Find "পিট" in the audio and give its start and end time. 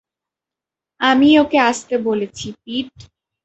2.61-2.91